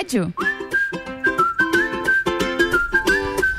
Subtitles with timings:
[0.00, 0.32] rádio.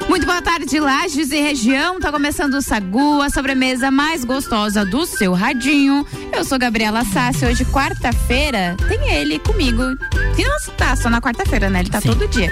[0.10, 2.00] Muito boa tarde, Lages e região.
[2.00, 6.06] Tá começando o Sagu, a sobremesa mais gostosa do seu radinho.
[6.34, 7.46] Eu sou Gabriela Sassi.
[7.46, 9.82] Hoje, quarta-feira, tem ele comigo.
[10.38, 11.82] E não tá só na quarta-feira, né?
[11.82, 12.10] Ele tá Sim.
[12.10, 12.52] todo dia.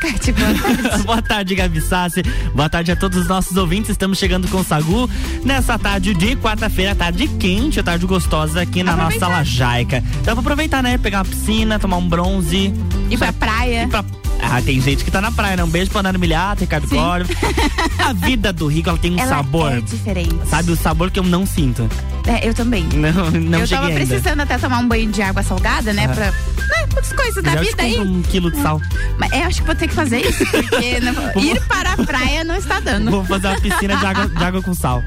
[0.00, 1.02] Tarde, boa tarde.
[1.04, 2.22] boa tarde, Gabi Sassi.
[2.54, 3.90] Boa tarde a todos os nossos ouvintes.
[3.90, 5.10] Estamos chegando com o Sagu
[5.44, 9.26] nessa tarde de quarta-feira, tarde quente, tarde gostosa aqui na aproveitar.
[9.26, 10.04] nossa lajaica.
[10.20, 10.96] Então, vou aproveitar, né?
[10.96, 12.72] Pegar uma piscina, tomar um bronze.
[13.10, 13.82] Ir pra praia.
[13.82, 14.04] Ir pra
[14.42, 15.64] ah, tem gente que tá na praia, né?
[15.64, 17.32] Um beijo pra Ana Milhata, Ricardo Córdova.
[18.02, 19.72] A vida do rico, ela tem um ela sabor.
[19.72, 20.48] É diferente.
[20.48, 21.88] Sabe, o sabor que eu não sinto.
[22.26, 22.84] É, eu também.
[22.84, 24.04] Não, não Eu tava ainda.
[24.04, 26.06] precisando até tomar um banho de água salgada, né?
[26.10, 26.14] Ah.
[26.14, 26.26] Pra.
[26.26, 27.98] Né, as coisas da vida aí.
[27.98, 28.80] Um quilo de sal.
[29.18, 32.44] Mas eu acho que vou ter que fazer isso, porque não, ir para a praia
[32.44, 33.10] não está dando.
[33.10, 35.02] Vou fazer uma piscina de água, de água com sal.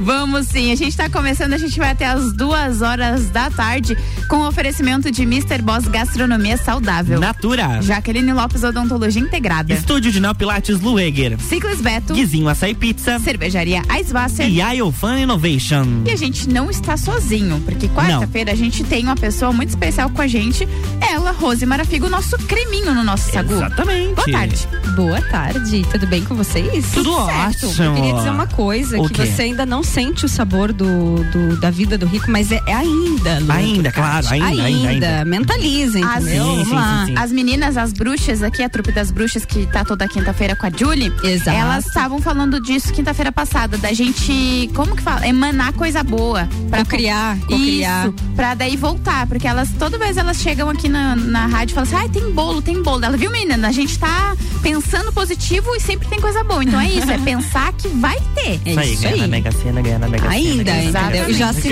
[0.00, 3.96] Vamos sim, a gente está começando, a gente vai até as duas horas da tarde
[4.28, 5.62] com o oferecimento de Mr.
[5.62, 7.18] Boss Gastronomia Saudável.
[7.20, 7.80] Natura.
[7.80, 9.72] Jaqueline Lopes Odontologia Integrada.
[9.72, 11.38] Estúdio de Neopilates Lueger.
[11.40, 12.12] Ciclis Beto.
[12.12, 13.18] Guizinho Açaí Pizza.
[13.20, 14.46] Cervejaria Eiswasser.
[14.48, 16.02] E Iofan Innovation.
[16.06, 20.10] E a gente não está sozinho, porque quarta-feira a gente tem uma pessoa muito especial
[20.10, 20.68] com a gente,
[21.00, 23.54] ela, Rose Marafigo, nosso creminho no nosso sagu.
[23.54, 24.14] Exatamente.
[24.14, 24.68] Boa tarde.
[24.94, 26.86] Boa tarde, tudo bem com vocês?
[26.92, 27.84] Tudo, Tudo ótimo.
[27.84, 29.26] Eu queria dizer uma coisa, o que quê?
[29.26, 32.74] você ainda não sente o sabor do, do da vida do rico, mas é, é
[32.74, 33.38] ainda.
[33.52, 34.64] Ainda, claro, ainda, ainda.
[34.64, 35.24] Ainda, ainda.
[35.24, 36.44] mentaliza, entendeu?
[36.44, 39.84] Sim, sim, sim, sim, As meninas, as bruxas aqui, a trupe das bruxas que tá
[39.84, 41.56] toda quinta-feira com a Julie, Exato.
[41.56, 45.26] elas estavam falando disso quinta-feira passada, da gente, como que fala?
[45.26, 46.25] Emanar coisa boa.
[46.70, 48.06] Pra criar, criar.
[48.08, 51.74] Isso, pra daí voltar, porque elas, toda vez elas chegam aqui na, na rádio e
[51.74, 53.04] falam assim, ai, ah, tem bolo, tem bolo.
[53.04, 56.62] Ela, viu, menina, a gente tá pensando positivo e sempre tem coisa boa.
[56.62, 58.60] Então é isso, é pensar que vai ter.
[58.64, 60.34] É isso aí, ganhar na Mega Sena, ganhar na Mega Sena.
[60.34, 61.32] Ainda?
[61.32, 61.68] Já se,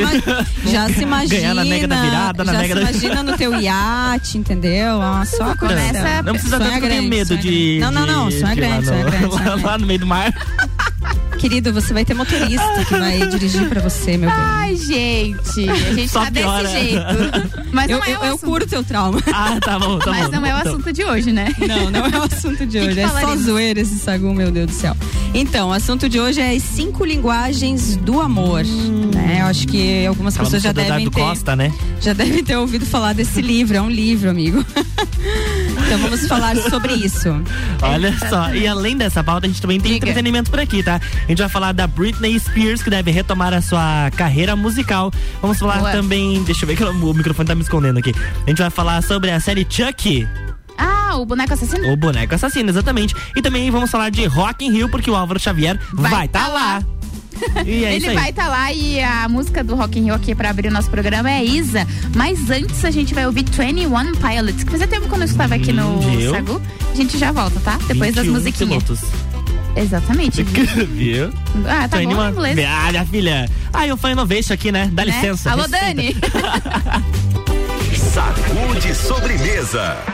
[0.66, 1.34] já se imagina.
[1.34, 5.00] Ganhar na Mega da Virada, na já Mega se imagina no teu iate, entendeu?
[5.02, 6.22] Ah, só começa.
[6.22, 7.78] Não precisa tanto ter medo de.
[7.80, 9.62] Não, não, não, sonho é grande, sonho é grande.
[9.62, 10.32] Lá no meio do mar.
[11.44, 14.38] Querido, você vai ter motorista que vai dirigir pra você, meu bem.
[14.38, 15.68] Ai, gente.
[15.68, 16.62] A gente Só tá piora.
[16.66, 17.04] desse jeito.
[17.70, 19.20] Mas eu, não é eu, eu curo teu trauma.
[19.30, 20.40] Ah, tá bom, tá Mas bom.
[20.40, 20.72] não é o então.
[20.72, 21.52] assunto de hoje, né?
[21.68, 23.00] Não, não é o assunto de hoje.
[23.00, 24.96] É só zoeira esse sagu, meu Deus do céu.
[25.34, 28.64] Então, o assunto de hoje é as cinco linguagens do amor.
[28.64, 29.10] Hum.
[29.12, 29.38] Né?
[29.40, 31.20] Eu acho que algumas pessoas já devem ter.
[31.20, 31.74] Costa, né?
[32.00, 33.76] Já devem ter ouvido falar desse livro.
[33.76, 34.64] É um livro, amigo.
[35.86, 37.28] Então vamos falar sobre isso.
[37.82, 40.06] Olha só, e além dessa pauta, a gente também tem Diga.
[40.06, 41.00] entretenimento por aqui, tá?
[41.24, 45.12] A gente vai falar da Britney Spears, que deve retomar a sua carreira musical.
[45.40, 45.92] Vamos falar Boa.
[45.92, 46.42] também.
[46.44, 48.14] Deixa eu ver que o microfone tá me escondendo aqui.
[48.46, 50.26] A gente vai falar sobre a série Chucky.
[50.76, 51.92] Ah, o boneco assassino?
[51.92, 53.14] O boneco assassino, exatamente.
[53.36, 56.48] E também vamos falar de Rock in Rio, porque o Álvaro Xavier vai estar tá
[56.48, 56.78] lá.
[56.78, 56.82] lá.
[57.56, 60.50] É Ele vai estar tá lá e a música do Rock in Rio aqui pra
[60.50, 61.86] abrir o nosso programa é Isa.
[62.14, 65.72] Mas antes a gente vai ouvir 21 Pilots, que fazia tempo quando eu estava aqui
[65.72, 66.32] no Viu?
[66.32, 66.62] Sagu.
[66.92, 67.78] A gente já volta, tá?
[67.86, 68.82] Depois das musiquinhas.
[68.82, 69.00] Pilotos.
[69.76, 70.42] Exatamente.
[70.44, 71.32] Viu?
[71.66, 72.58] Ah, tá bom, inglês.
[72.66, 73.50] Ah, minha filha.
[73.72, 74.88] Ah, eu falei isso aqui, né?
[74.92, 75.12] Dá né?
[75.12, 75.50] licença.
[75.50, 76.16] Alô, Dani.
[78.12, 80.13] Sacude sobremesa.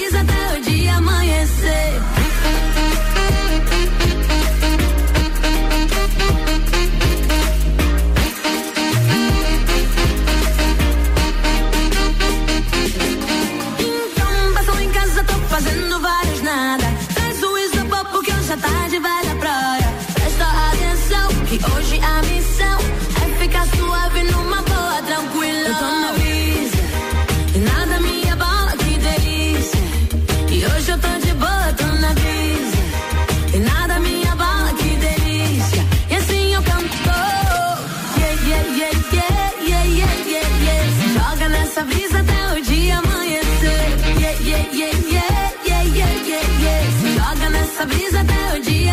[0.00, 0.47] Nessa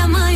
[0.05, 0.34] até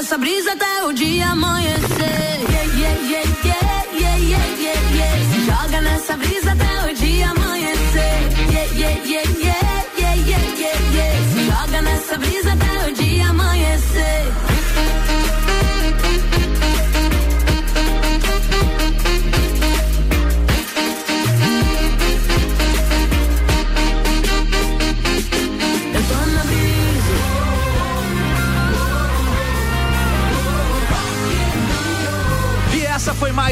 [0.00, 2.40] nessa brisa até o dia amanhecer.
[2.48, 5.44] Yeah, yeah, yeah, yeah, yeah, yeah, yeah, yeah.
[5.44, 8.16] Joga nessa brisa até o dia amanhecer.
[8.50, 11.44] Yeah, yeah, yeah, yeah, yeah, yeah, yeah, yeah.
[11.44, 14.24] Joga nessa brisa até o dia amanhecer.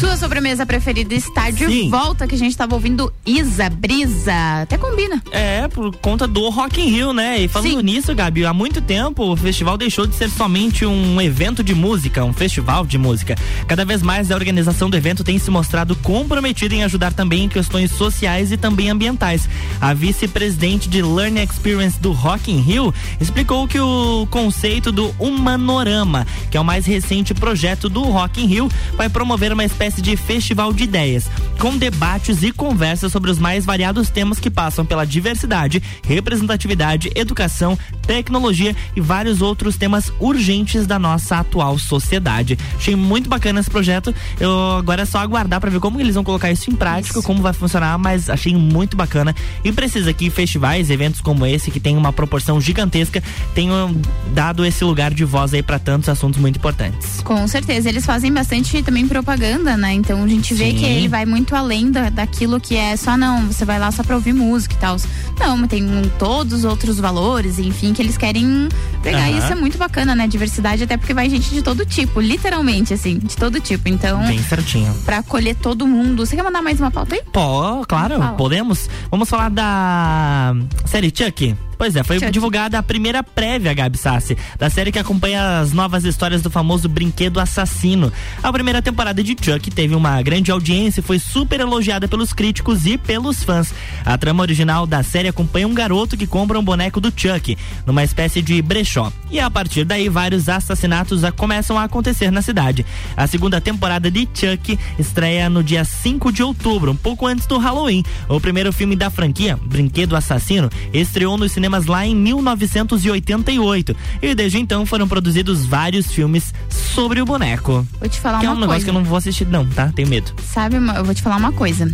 [0.00, 1.90] Sua sobremesa preferida está de Sim.
[1.90, 4.62] volta, que a gente estava ouvindo Isa Brisa.
[4.62, 5.22] Até combina.
[5.30, 7.42] É, por conta do Rock in Rio, né?
[7.42, 7.82] E falando Sim.
[7.82, 12.24] nisso, Gabi, há muito tempo o festival deixou de ser somente um evento de música,
[12.24, 13.36] um festival de música.
[13.68, 17.48] Cada vez mais a organização do evento tem se mostrado comprometida em ajudar também em
[17.50, 19.50] questões sociais e também ambientais.
[19.82, 26.26] A vice-presidente de Learning Experience do Rock in Rio explicou que o conceito do Humanorama,
[26.50, 30.02] que é o mais recente projeto do Rock in Rio, vai promover uma espécie espécie
[30.02, 31.28] de festival de ideias,
[31.58, 37.76] com debates e conversas sobre os mais variados temas que passam pela diversidade, representatividade, educação,
[38.06, 42.58] tecnologia e vários outros temas urgentes da nossa atual sociedade.
[42.76, 44.14] Achei muito bacana esse projeto.
[44.38, 47.26] Eu agora é só aguardar para ver como eles vão colocar isso em prática, isso.
[47.26, 51.80] como vai funcionar, mas achei muito bacana e precisa que festivais, eventos como esse que
[51.80, 53.22] tem uma proporção gigantesca,
[53.54, 53.94] tenham
[54.32, 57.20] dado esse lugar de voz aí para tantos assuntos muito importantes.
[57.22, 59.79] Com certeza, eles fazem bastante também propaganda, né?
[59.92, 60.76] Então a gente vê Sim.
[60.76, 64.02] que ele vai muito além da, daquilo que é só não, você vai lá só
[64.02, 64.96] pra ouvir música e tal.
[65.38, 68.68] Não, tem um, todos os outros valores, enfim, que eles querem
[69.02, 69.30] pegar.
[69.30, 69.38] Uhum.
[69.38, 70.26] Isso é muito bacana, né?
[70.26, 73.88] Diversidade, até porque vai gente de todo tipo, literalmente, assim, de todo tipo.
[73.88, 74.20] Então.
[74.26, 74.92] Bem certinho.
[75.04, 76.26] Pra acolher todo mundo.
[76.26, 77.22] Você quer mandar mais uma pauta aí?
[77.32, 78.88] Pô, claro, podemos.
[79.10, 80.54] Vamos falar da
[80.86, 81.56] série Chuck.
[81.80, 82.30] Pois é, foi Chuck.
[82.30, 86.90] divulgada a primeira prévia, Gabi Sassi, da série que acompanha as novas histórias do famoso
[86.90, 88.12] brinquedo assassino.
[88.42, 92.84] A primeira temporada de Chuck teve uma grande audiência e foi super elogiada pelos críticos
[92.84, 93.72] e pelos fãs.
[94.04, 97.56] A trama original da série acompanha um garoto que compra um boneco do Chuck,
[97.86, 99.10] numa espécie de brechó.
[99.30, 102.84] E a partir daí, vários assassinatos começam a acontecer na cidade.
[103.16, 107.56] A segunda temporada de Chuck estreia no dia 5 de outubro, um pouco antes do
[107.56, 108.04] Halloween.
[108.28, 113.96] O primeiro filme da franquia, Brinquedo Assassino, estreou nos cinemas cinemas lá em 1988.
[114.20, 117.86] E desde então foram produzidos vários filmes sobre o boneco.
[117.98, 118.60] Vou te falar que uma coisa.
[118.60, 119.92] é um negócio que eu não vou assistir, não, tá?
[119.94, 120.32] Tenho medo.
[120.42, 121.92] Sabe, eu vou te falar uma coisa.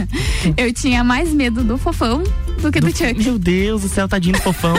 [0.56, 2.22] eu tinha mais medo do fofão
[2.60, 3.24] do que do, do Chuck.
[3.24, 4.74] Meu Deus, o céu tadinho do fofão.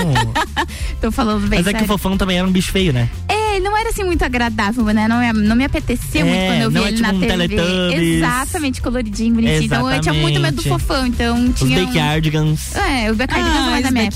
[1.02, 1.60] Tô falando bem.
[1.60, 1.78] Mas sério.
[1.78, 3.10] é que o fofão também era um bicho feio, né?
[3.28, 5.08] É, ele não era assim muito agradável, né?
[5.08, 8.16] Não, não me apeteceu é, muito quando eu vi é ele tipo na um TV.
[8.18, 9.64] Exatamente, coloridinho, bonitinho.
[9.64, 9.66] Exatamente.
[9.66, 11.06] Então eu tinha muito medo do fofão.
[11.06, 11.80] Então tinha.
[11.80, 12.76] Os Backyardigans.
[12.76, 12.80] Um...
[12.80, 14.10] É, o Backyardigans ah, não é da minha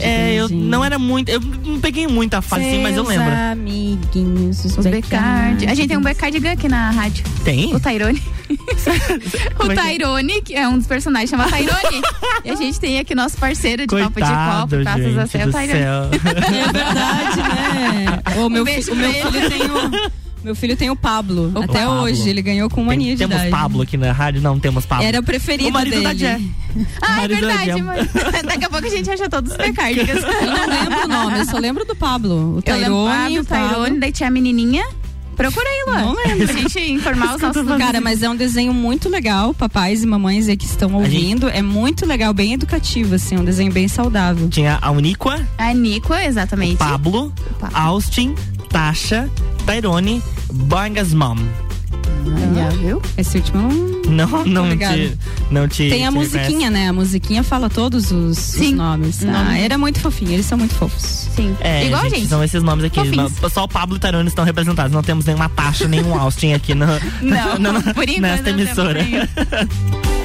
[0.00, 1.28] É, eu não era muito.
[1.30, 3.32] Eu não peguei muita fase assim, mas eu lembro.
[3.52, 5.66] amiguinhos, os, os Backyard.
[5.66, 7.24] A gente tem um Backyardigan aqui na rádio.
[7.44, 7.74] Tem?
[7.74, 8.22] O Tyrone.
[9.58, 12.02] o é Tyrone, que é um dos personagens, chama Tyrone.
[12.44, 15.52] e a gente tem aqui nosso parceiro de Coitado, papo de copo, graças a o
[15.52, 15.80] Tyrone.
[15.80, 18.20] É verdade, né?
[18.44, 20.24] O meu, um o meu filho tem um.
[20.44, 21.50] Meu filho tem o Pablo.
[21.54, 22.02] O até Pablo.
[22.02, 22.28] hoje.
[22.28, 23.50] Ele ganhou com mania tem, de Temos idade.
[23.50, 24.42] Pablo aqui na rádio?
[24.42, 25.06] Não, temos Pablo.
[25.06, 26.04] Era o preferido o marido dele.
[26.04, 26.38] Da Jé.
[27.00, 27.82] Ah, é verdade.
[27.82, 28.08] Mas
[28.44, 30.22] daqui a pouco a gente acha todos os pecárnicos.
[30.22, 32.58] Eu não lembro o nome, eu só lembro do Pablo.
[32.58, 33.38] O Tairone.
[33.38, 34.84] O Tairone, daí tinha a menininha.
[35.34, 36.00] Procura aí, Luan.
[36.00, 36.46] Não lembro.
[36.46, 40.48] Pra gente informar os nossos Cara, mas é um desenho muito legal, papais e mamães
[40.48, 41.46] aí que estão ouvindo.
[41.48, 41.58] Gente...
[41.58, 44.48] É muito legal, bem educativo, assim, um desenho bem saudável.
[44.48, 45.44] Tinha a Uniqua.
[45.58, 46.74] A Uniqua, exatamente.
[46.74, 47.76] O Pablo, o Pablo.
[47.76, 48.34] Austin,
[48.74, 49.30] Tasha,
[49.64, 50.20] Tyrone,
[50.52, 51.36] Bangas Mom.
[51.36, 53.00] Ah, viu?
[53.16, 53.68] Esse último
[54.08, 55.16] não, não te,
[55.48, 55.88] não te.
[55.88, 56.88] Tem a te musiquinha, né?
[56.88, 58.72] A musiquinha fala todos os, Sim.
[58.72, 59.24] os nomes.
[59.26, 61.28] Ah, era muito fofinho, eles são muito fofos.
[61.36, 61.56] Sim.
[61.60, 62.28] É, Igual gente, a gente.
[62.28, 62.98] São esses nomes aqui.
[63.48, 64.90] Só o Pablo e o Tarone estão representados.
[64.90, 66.86] Não temos nenhuma taxa, nenhum Austin aqui no,
[67.22, 69.06] não, no, no, por nesta emissora.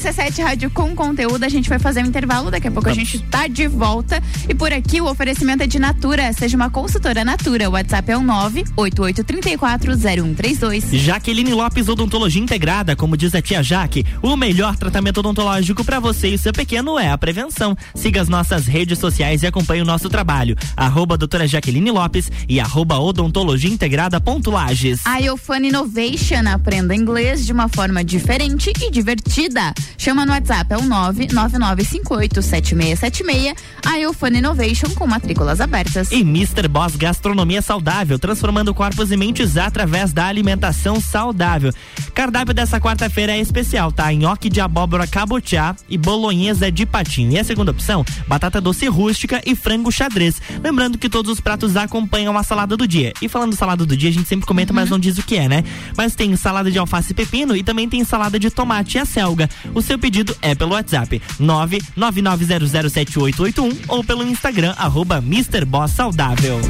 [0.00, 1.44] RC7 Rádio com conteúdo.
[1.44, 2.98] A gente vai fazer um intervalo, daqui a pouco Vamos.
[2.98, 4.22] a gente tá de volta.
[4.48, 6.32] E por aqui o oferecimento é de Natura.
[6.32, 7.68] Seja uma consultora Natura.
[7.68, 10.96] O WhatsApp é o 988340132.
[10.96, 16.28] Jaqueline Lopes Odontologia Integrada, como diz a tia Jaque, o melhor tratamento odontológico para você
[16.28, 17.76] e seu pequeno é a prevenção.
[17.94, 20.56] Siga as nossas redes sociais e acompanhe o nosso trabalho.
[20.74, 25.02] Arroba doutora Jaqueline Lopes e arroba odontologia integrada ponto Lages.
[25.04, 29.74] A Innovation aprenda inglês de uma forma diferente e divertida.
[30.00, 33.54] Chama no WhatsApp, é o 999587676.
[33.84, 36.10] A Eufone Innovation com matrículas abertas.
[36.10, 36.66] E Mr.
[36.68, 41.70] Boss Gastronomia Saudável, transformando corpos e mentes através da alimentação saudável.
[42.14, 44.10] Cardápio dessa quarta-feira é especial, tá?
[44.10, 47.32] Nhoque de abóbora cabotiá e bolonhesa de patinho.
[47.32, 50.40] E a segunda opção, batata doce rústica e frango xadrez.
[50.62, 53.12] Lembrando que todos os pratos acompanham a salada do dia.
[53.20, 54.76] E falando salada do dia, a gente sempre comenta, uhum.
[54.76, 55.62] mas não diz o que é, né?
[55.94, 59.46] Mas tem salada de alface e pepino e também tem salada de tomate e acelga.
[59.74, 65.64] O seu pedido é pelo WhatsApp 999007881 ou pelo Instagram arroba Mr.
[65.64, 66.60] Boss Saudável.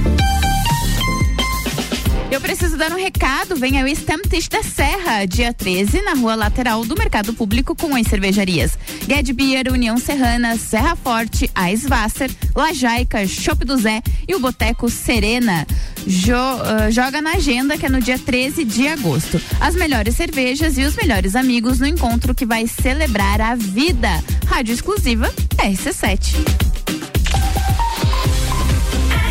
[2.31, 6.85] Eu preciso dar um recado, vem ao Stamptish da Serra, dia 13, na rua lateral
[6.85, 8.79] do Mercado Público com as cervejarias.
[9.09, 15.67] Ged Beer, União Serrana, Serra Forte, Aisvasser, Lajaica, Shop do Zé e o Boteco Serena.
[16.07, 19.41] Jo, uh, joga na agenda que é no dia 13 de agosto.
[19.59, 24.23] As melhores cervejas e os melhores amigos no encontro que vai celebrar a vida.
[24.47, 26.37] Rádio exclusiva RC7.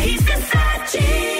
[0.04, 1.39] RC7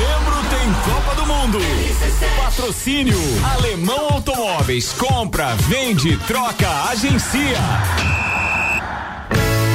[0.00, 1.58] Novembro tem Copa do Mundo.
[2.42, 3.18] Patrocínio
[3.52, 4.94] Alemão Automóveis.
[4.94, 7.58] Compra, vende, troca, agencia.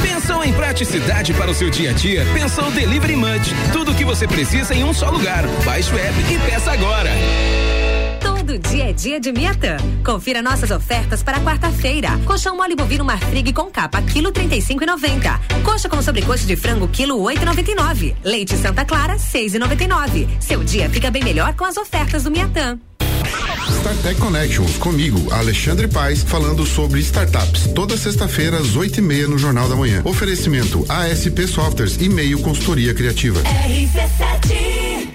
[0.01, 2.25] Pensou em praticidade para o seu dia a dia?
[2.33, 3.53] Pensou Delivery Munch.
[3.71, 5.45] Tudo o que você precisa em um só lugar.
[5.63, 7.11] Baixe o app e peça agora.
[8.45, 9.75] Do dia a dia de Miatã.
[10.05, 12.09] Confira nossas ofertas para quarta-feira.
[12.25, 15.63] Colchão mole bovino Marfrig com capa, quilo 35,90.
[15.63, 18.15] Coxa com sobrecoxa de frango, quilo 8,99.
[18.23, 20.27] Leite Santa Clara, 6,99.
[20.39, 22.77] Seu dia fica bem melhor com as ofertas do Miatã.
[23.79, 27.67] StarTech Connections, comigo, Alexandre Paes, falando sobre startups.
[27.73, 30.03] Toda sexta-feira, às oito e meia, no Jornal da Manhã.
[30.05, 33.41] Oferecimento ASP Softwares e meio consultoria criativa.
[33.41, 35.14] RC7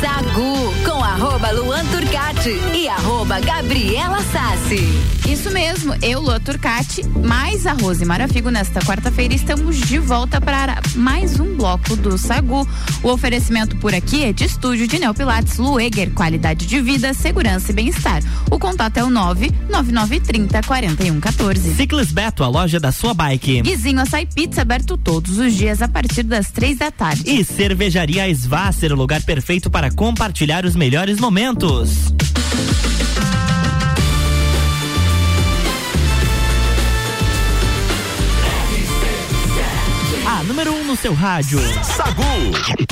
[0.00, 4.86] Sagu com arroba Luan Turcati e arroba Gabriela Sassi.
[5.28, 10.80] Isso mesmo, eu, Luan Turcati, mais a Rose Marafigo nesta quarta-feira estamos de volta para
[10.94, 12.66] mais um bloco do Sagu.
[13.02, 17.74] O oferecimento por aqui é de estúdio de Neopilates Lueger, qualidade de vida, segurança e
[17.74, 18.22] bem-estar.
[18.50, 21.74] O contato é o nove nove nove trinta quarenta e um 14.
[21.74, 23.62] Ciclis Beto, a loja da sua bike.
[23.62, 27.22] Guizinho Açaí Pizza aberto todos os dias a partir das três da tarde.
[27.26, 32.12] E Cervejaria Svasser, o lugar perfeito para compartilhar os melhores momentos.
[40.26, 41.58] A número 1 um no seu rádio.
[41.82, 42.87] Sagu.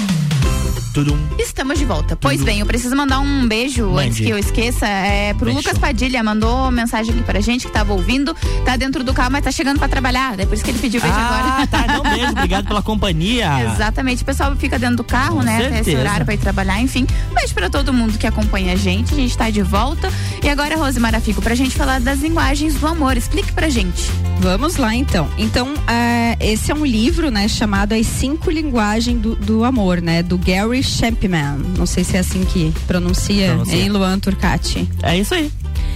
[0.97, 1.19] Tudum.
[1.39, 2.17] Estamos de volta.
[2.17, 4.07] Pois bem, eu preciso mandar um beijo Mande.
[4.09, 4.87] antes que eu esqueça.
[4.89, 5.59] É, pro Beijo.
[5.59, 8.35] Lucas Padilha, mandou mensagem aqui pra gente que tava ouvindo.
[8.65, 10.41] Tá dentro do carro, mas tá chegando pra trabalhar.
[10.41, 11.67] É por isso que ele pediu beijo Ah, agora.
[11.87, 11.87] tá.
[11.93, 12.31] Não, beijo.
[12.33, 13.47] Obrigado pela companhia.
[13.75, 15.57] Exatamente, o pessoal fica dentro do carro, Com né?
[15.57, 15.99] Até esse certeza.
[16.01, 17.07] horário pra ir trabalhar, enfim.
[17.35, 19.13] Beijo pra todo mundo que acompanha a gente.
[19.13, 20.11] A gente tá de volta.
[20.43, 23.19] E agora, Rose Marafico, pra gente falar das linguagens do amor.
[23.19, 24.11] Explique pra gente.
[24.41, 25.29] Vamos lá então.
[25.37, 30.23] Então, é, esse é um livro, né, chamado As Cinco Linguagens do, do Amor, né,
[30.23, 31.59] do Gary Champman.
[31.77, 33.77] Não sei se é assim que pronuncia, Pronuncia.
[33.77, 34.89] em Luan Turcati.
[35.03, 35.51] É isso aí.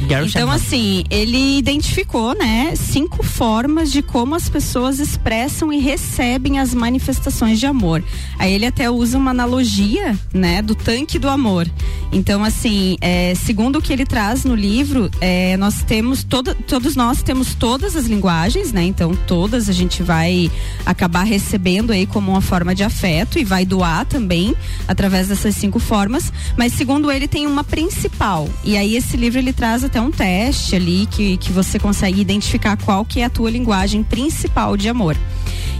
[0.07, 0.55] Gary Então, Chapman.
[0.55, 7.59] assim, ele identificou, né, cinco formas de como as pessoas expressam e recebem as manifestações
[7.61, 8.03] de amor.
[8.39, 11.69] Aí ele até usa uma analogia, né, do tanque do amor.
[12.13, 16.97] Então, assim, é, segundo o que ele traz no livro, é, nós temos toda, todos
[16.97, 18.83] nós temos todas as linguagens, né?
[18.83, 20.51] Então, todas a gente vai
[20.85, 24.55] acabar recebendo aí como uma forma de afeto e vai doar também
[24.89, 26.33] através dessas cinco formas.
[26.57, 28.49] Mas segundo ele tem uma principal.
[28.65, 32.77] E aí esse livro ele traz até um teste ali que, que você consegue identificar
[32.77, 35.17] qual que é a tua linguagem principal de amor.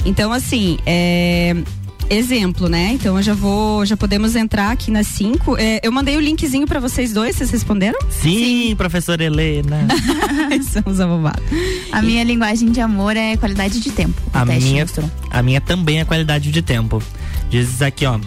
[0.05, 1.55] Então, assim, é,
[2.11, 2.91] Exemplo, né?
[2.95, 5.57] Então eu já vou, já podemos entrar aqui nas cinco.
[5.57, 8.01] É, eu mandei o linkzinho pra vocês dois, vocês responderam?
[8.11, 9.87] Sim, professora Helena.
[10.73, 11.45] Somos abobados.
[11.93, 14.21] A minha linguagem de amor é qualidade de tempo.
[14.33, 15.09] A minha, mostrou.
[15.31, 17.01] a minha também é qualidade de tempo.
[17.49, 18.19] Diz aqui, ó.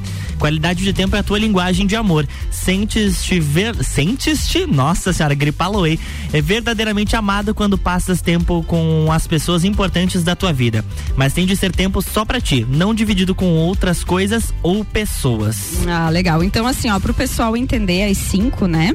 [0.44, 2.28] Qualidade de tempo é a tua linguagem de amor.
[2.52, 5.98] Sentes-te ver, sentes-te, nossa senhora, gripaloei.
[6.34, 10.84] É verdadeiramente amado quando passas tempo com as pessoas importantes da tua vida.
[11.16, 15.78] Mas tem de ser tempo só pra ti, não dividido com outras coisas ou pessoas.
[15.88, 16.44] Ah, legal.
[16.44, 18.94] Então, assim, ó, pro pessoal entender as cinco, né?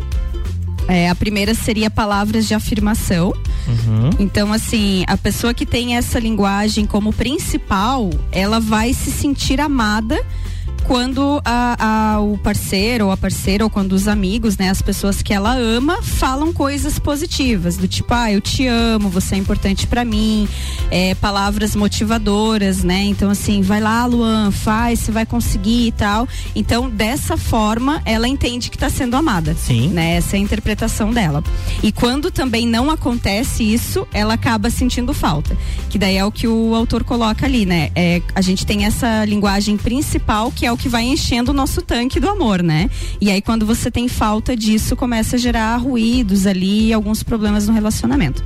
[0.87, 3.33] É, a primeira seria palavras de afirmação.
[3.67, 4.11] Uhum.
[4.19, 10.23] Então, assim, a pessoa que tem essa linguagem como principal, ela vai se sentir amada
[10.85, 15.23] quando a, a- o parceiro ou a parceira, ou quando os amigos, né, as pessoas
[15.23, 19.87] que ela ama, falam coisas positivas, do tipo, ah, eu te amo, você é importante
[19.87, 20.49] pra mim,
[20.91, 23.03] é, palavras motivadoras, né?
[23.05, 26.27] Então, assim, vai lá, Luan, faz, você vai conseguir e tal.
[26.55, 29.55] Então, dessa forma, ela entende que tá sendo amada.
[29.55, 29.89] Sim.
[29.89, 30.17] Né?
[30.17, 31.43] Essa é a interpretação dela.
[31.83, 35.57] E quando também não acontece isso, ela acaba sentindo falta.
[35.91, 37.91] Que daí é o que o autor coloca ali, né?
[37.95, 41.83] É, a gente tem essa linguagem principal que é o que vai enchendo o nosso
[41.83, 42.91] tanque do amor, né?
[43.21, 47.75] E aí quando você tem falta disso, começa a gerar ruídos ali, alguns problemas no
[47.75, 48.45] relacionamento.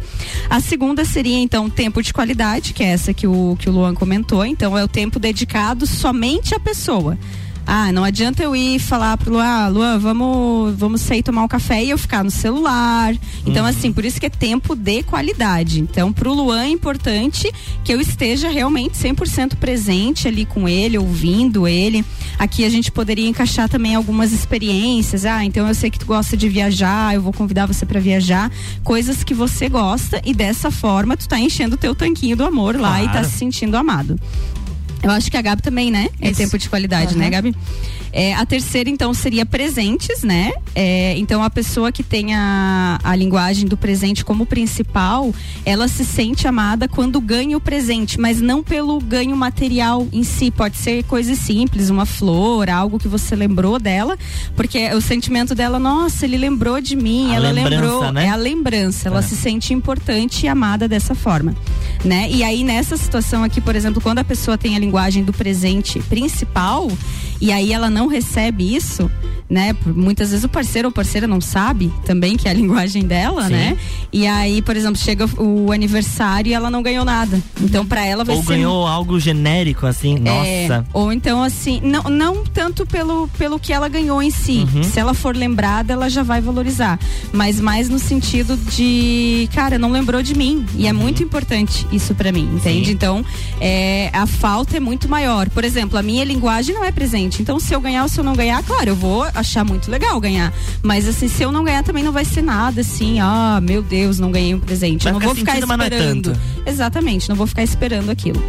[0.48, 3.94] A segunda seria então tempo de qualidade, que é essa que o que o Luan
[3.94, 4.44] comentou.
[4.44, 7.18] Então é o tempo dedicado somente à pessoa.
[7.66, 11.48] Ah, não adianta eu ir falar pro Luan, ah, Luan, vamos, vamos sair tomar um
[11.48, 13.14] café e eu ficar no celular.
[13.46, 15.81] Então, assim, por isso que é tempo de qualidade.
[15.81, 17.51] Então, pro Luan é importante
[17.85, 22.05] que eu esteja realmente 100% presente ali com ele, ouvindo ele.
[22.38, 25.25] Aqui a gente poderia encaixar também algumas experiências.
[25.25, 28.51] Ah, então eu sei que tu gosta de viajar, eu vou convidar você para viajar.
[28.83, 32.77] Coisas que você gosta e dessa forma tu tá enchendo o teu tanquinho do amor
[32.77, 33.29] lá e tá Claro.
[33.29, 34.18] se sentindo amado.
[35.02, 36.08] Eu acho que a Gabi também, né?
[36.20, 36.40] É Isso.
[36.40, 37.30] tempo de qualidade, né, Uhum.
[37.30, 37.56] Gabi?
[38.12, 40.53] É, a terceira, então, seria presentes, né?
[40.75, 46.05] É, então, a pessoa que tem a, a linguagem do presente como principal, ela se
[46.05, 50.51] sente amada quando ganha o presente, mas não pelo ganho material em si.
[50.51, 54.18] Pode ser coisas simples, uma flor, algo que você lembrou dela,
[54.55, 58.12] porque o sentimento dela, nossa, ele lembrou de mim, A ela lembrou.
[58.12, 58.27] né?
[58.27, 59.22] É a lembrança, ela É.
[59.22, 61.55] se sente importante e amada dessa forma,
[62.05, 62.29] né?
[62.31, 65.98] E aí nessa situação aqui, por exemplo, quando a pessoa tem a linguagem do presente
[66.01, 66.88] principal
[67.42, 69.11] e aí ela não recebe isso,
[69.50, 69.74] né?
[69.85, 73.52] Muitas vezes o parceiro ou parceira não sabe também que é a linguagem dela, Sim.
[73.52, 73.76] né?
[74.12, 77.42] E aí, por exemplo, chega o aniversário e ela não ganhou nada.
[77.61, 78.48] Então, para ela vai ou ser.
[78.48, 80.87] Ou ganhou algo genérico, assim, é, nossa.
[80.92, 84.64] Ou então, assim, não, não tanto pelo, pelo que ela ganhou em si.
[84.72, 84.85] Uhum.
[84.85, 86.96] Se ela for lembrada, ela já vai valorizar.
[87.33, 90.64] Mas mais no sentido de, cara, não lembrou de mim.
[90.76, 91.00] E é uhum.
[91.00, 92.87] é muito importante isso para mim, entende?
[92.87, 92.92] Sim.
[92.92, 93.24] Então,
[93.61, 95.50] é, a falta é muito maior.
[95.50, 97.31] Por exemplo, a minha linguagem não é presente.
[97.40, 100.20] Então, se eu ganhar ou se eu não ganhar, claro, eu vou achar muito legal
[100.20, 100.52] ganhar.
[100.82, 104.18] Mas assim, se eu não ganhar também não vai ser nada assim, ah, meu Deus,
[104.18, 105.04] não ganhei um presente.
[105.04, 106.38] Vai eu não vou ficar é esperando.
[106.66, 108.42] É Exatamente, não vou ficar esperando aquilo.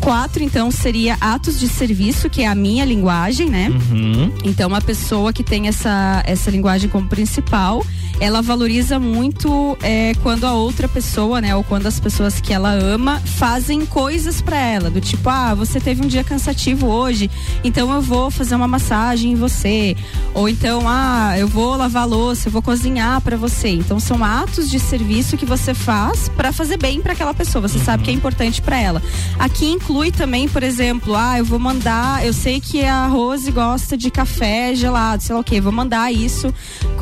[0.00, 3.68] Quatro, então, seria atos de serviço, que é a minha linguagem, né?
[3.68, 4.32] Uhum.
[4.44, 7.84] Então, uma pessoa que tem essa, essa linguagem como principal,
[8.20, 12.72] ela valoriza muito é, quando a outra pessoa, né, ou quando as pessoas que ela
[12.72, 17.30] ama fazem coisas para ela, do tipo, ah, você teve um dia cansativo hoje,
[17.62, 19.96] então eu vou fazer uma massagem em você,
[20.34, 23.68] ou então, ah, eu vou lavar louça, eu vou cozinhar para você.
[23.68, 27.66] Então são atos de serviço que você faz para fazer bem para aquela pessoa.
[27.66, 27.84] Você uhum.
[27.84, 29.02] sabe que é importante para ela.
[29.38, 33.96] Aqui inclui também, por exemplo, ah, eu vou mandar, eu sei que a Rose gosta
[33.96, 36.52] de café gelado, sei lá o que, vou mandar isso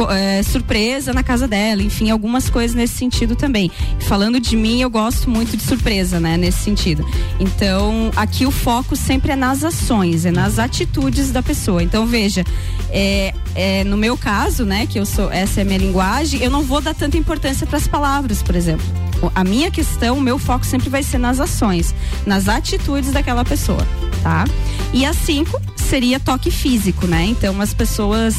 [0.08, 3.72] é, surpresa na casa dela, enfim, algumas coisas nesse sentido também.
[4.02, 7.04] Falando de mim, eu gosto muito de surpresa, né, nesse sentido.
[7.40, 11.82] Então, aqui o foco sempre é nas ações, é nas atitudes da pessoa.
[11.82, 12.44] Então, veja,
[12.90, 16.52] é, é, no meu caso, né, que eu sou, essa é a minha linguagem, eu
[16.52, 19.05] não vou dar tanta importância para as palavras, por exemplo.
[19.34, 21.94] A minha questão, o meu foco sempre vai ser nas ações,
[22.26, 23.86] nas atitudes daquela pessoa,
[24.22, 24.44] tá?
[24.92, 27.24] E a cinco seria toque físico, né?
[27.24, 28.34] Então as pessoas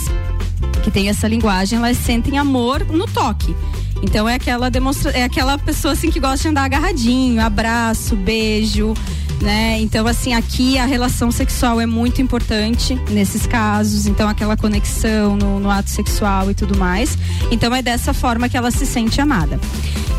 [0.83, 3.55] que tem essa linguagem, elas sentem amor no toque.
[4.01, 8.93] Então é aquela demonstra é aquela pessoa assim que gosta de andar agarradinho, abraço, beijo,
[9.41, 9.79] né?
[9.79, 15.59] Então assim, aqui a relação sexual é muito importante nesses casos, então aquela conexão no,
[15.59, 17.17] no ato sexual e tudo mais.
[17.51, 19.59] Então é dessa forma que ela se sente amada.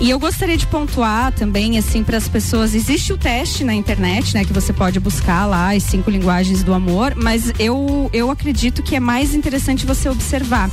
[0.00, 4.33] E eu gostaria de pontuar também, assim, para as pessoas, existe o teste na internet,
[4.33, 8.81] né, que você pode buscar lá as cinco linguagens do amor, mas eu, eu acredito
[8.81, 10.70] que é mais interessante você observar.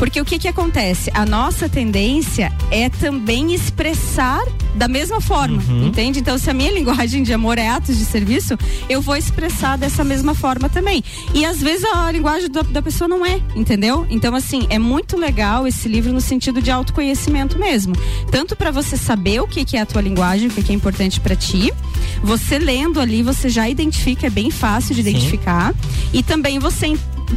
[0.00, 1.10] Porque o que que acontece?
[1.12, 4.40] A nossa tendência é também expressar
[4.74, 5.88] da mesma forma, uhum.
[5.88, 6.20] entende?
[6.20, 8.56] Então, se a minha linguagem de amor é atos de serviço,
[8.88, 11.04] eu vou expressar dessa mesma forma também.
[11.34, 14.06] E às vezes a linguagem da, da pessoa não é, entendeu?
[14.08, 17.94] Então, assim, é muito legal esse livro no sentido de autoconhecimento mesmo.
[18.30, 20.74] Tanto para você saber o que, que é a tua linguagem, o que, que é
[20.74, 21.74] importante para ti.
[22.22, 25.74] Você lendo ali, você já identifica, é bem fácil de identificar.
[25.74, 26.08] Sim.
[26.14, 26.86] E também você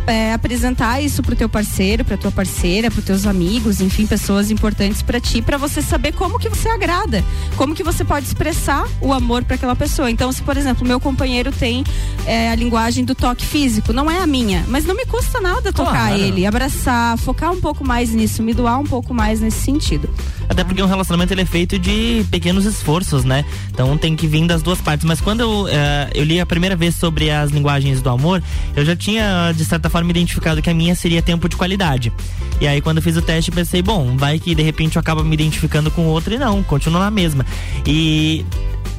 [0.07, 5.01] é, apresentar isso pro teu parceiro, pra tua parceira, pros teus amigos, enfim, pessoas importantes
[5.01, 7.23] para ti, para você saber como que você agrada,
[7.55, 10.09] como que você pode expressar o amor para aquela pessoa.
[10.09, 11.83] Então, se por exemplo, meu companheiro tem
[12.25, 15.71] é, a linguagem do toque físico, não é a minha, mas não me custa nada
[15.71, 16.15] tocar claro.
[16.15, 20.09] ele, abraçar, focar um pouco mais nisso, me doar um pouco mais nesse sentido.
[20.49, 23.45] Até porque um relacionamento ele é feito de pequenos esforços, né?
[23.69, 25.05] Então tem que vir das duas partes.
[25.05, 25.69] Mas quando eu, uh,
[26.13, 28.43] eu li a primeira vez sobre as linguagens do amor,
[28.75, 32.11] eu já tinha, de certa forma, identificado que a minha seria tempo de qualidade.
[32.61, 35.33] E aí quando fiz o teste, pensei, bom, vai que de repente eu acabo me
[35.33, 37.45] identificando com outra e não, continua na mesma.
[37.85, 38.45] E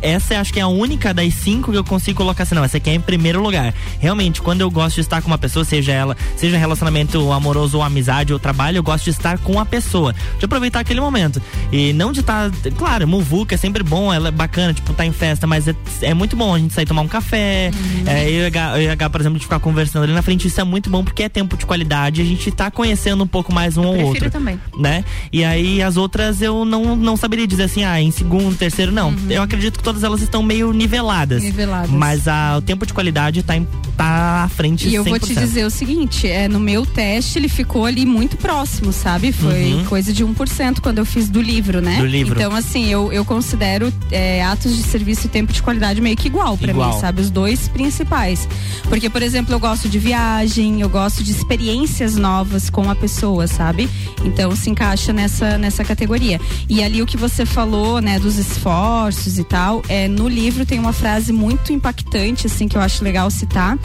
[0.02, 2.76] essa acho que é a única das cinco que eu consigo colocar assim, não, essa
[2.76, 3.74] aqui é em primeiro lugar.
[3.98, 7.82] Realmente, quando eu gosto de estar com uma pessoa, seja ela, seja relacionamento amoroso ou
[7.82, 10.14] amizade ou trabalho, eu gosto de estar com a pessoa.
[10.38, 11.40] De aproveitar aquele momento.
[11.72, 15.12] E não de estar, claro, muvuca é sempre bom, ela é bacana, tipo, tá em
[15.12, 17.70] festa, mas é, é muito bom a gente sair tomar um café.
[17.74, 18.04] Uhum.
[18.06, 20.64] É, eu, eu e a por exemplo, de ficar conversando ali na frente, isso é
[20.64, 23.84] muito bom porque é tempo de qualidade, a gente tá conhecendo um pouco mais um
[23.84, 24.30] eu ou outro.
[24.30, 24.60] também.
[24.76, 25.04] Né?
[25.32, 29.10] E aí as outras eu não, não saberia dizer assim, ah, em segundo, terceiro, não.
[29.10, 29.30] Uhum.
[29.30, 31.42] Eu acredito que todas elas estão meio niveladas.
[31.42, 31.90] Niveladas.
[31.90, 35.34] Mas a, o tempo de qualidade tá, em, tá à frente E eu vou te
[35.34, 39.32] dizer o seguinte, é, no meu teste ele ficou ali muito próximo, sabe?
[39.32, 39.84] Foi uhum.
[39.84, 41.98] coisa de 1% quando eu fiz do livro, né?
[41.98, 42.34] Do livro.
[42.34, 46.28] Então, assim, eu, eu considero é, atos de serviço e tempo de qualidade meio que
[46.28, 47.20] igual para mim, sabe?
[47.20, 48.48] Os dois principais.
[48.88, 53.46] Porque, por exemplo, eu gosto de viagem, eu gosto de experiências novas com a pessoa,
[53.46, 53.88] sabe?
[54.24, 56.40] Então se encaixa nessa, nessa categoria.
[56.68, 60.78] E ali o que você falou, né, dos esforços e tal, é, no livro tem
[60.78, 63.78] uma frase muito impactante, assim, que eu acho legal citar,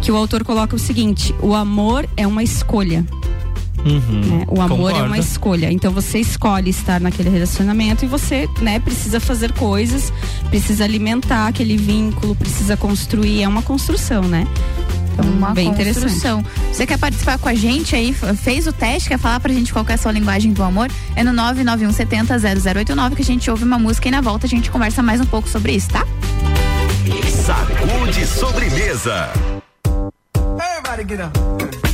[0.00, 3.04] que o autor coloca o seguinte: o amor é uma escolha.
[3.84, 4.44] Uhum, né?
[4.48, 4.98] O amor concordo.
[4.98, 5.72] é uma escolha.
[5.72, 10.12] Então você escolhe estar naquele relacionamento e você, né, precisa fazer coisas,
[10.48, 13.42] precisa alimentar aquele vínculo, precisa construir.
[13.42, 14.46] É uma construção, né?
[15.18, 16.44] Então, uma Bem construção.
[16.70, 18.12] Você quer participar com a gente aí?
[18.12, 20.90] Fez o teste, quer falar pra gente qual é a sua linguagem do amor?
[21.14, 25.02] É no 991700089 que a gente ouve uma música e na volta a gente conversa
[25.02, 26.06] mais um pouco sobre isso, tá?
[27.30, 29.30] Sacude sobremesa.
[30.58, 31.85] Everybody get up.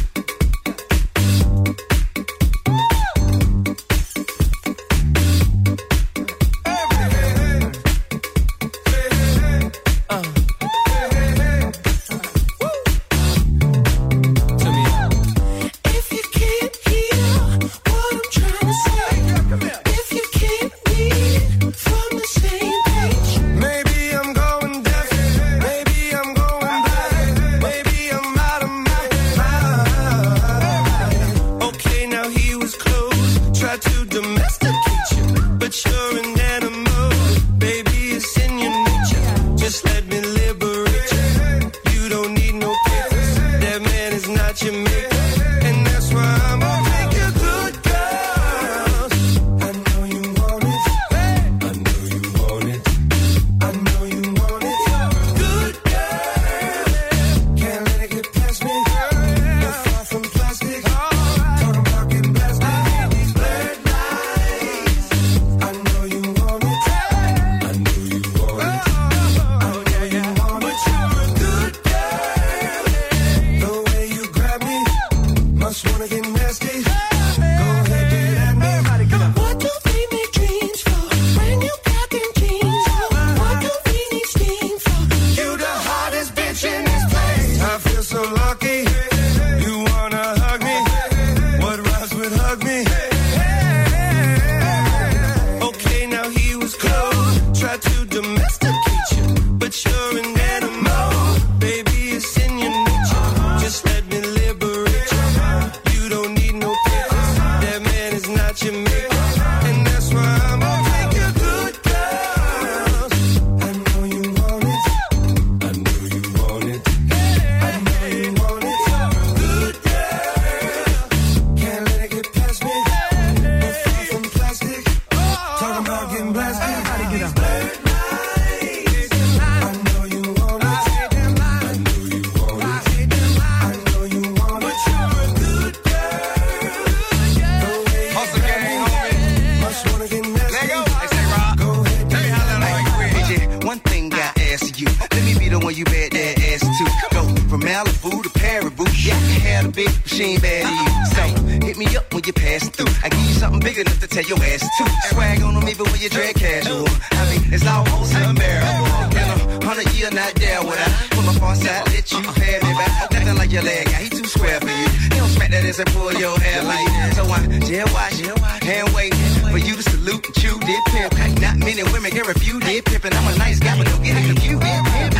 [154.12, 154.84] tear your ass too.
[155.08, 156.84] Swag on them even when you drag casual.
[157.12, 159.16] I mean, it's almost unbearable.
[159.16, 162.60] In a hundred year, not there with I pull up on side, let you pay
[162.60, 163.10] me back.
[163.10, 164.88] Nothing like your leg, he too square for you.
[164.88, 167.14] He don't smack that ass and pull your hair like.
[167.16, 168.20] So I jail watch,
[168.62, 169.14] hand wait
[169.50, 171.40] for you to salute and chew did pimp.
[171.40, 172.62] Not many women get reviewed.
[172.64, 173.14] it pimping.
[173.14, 175.11] I'm a nice guy, but don't get it confused.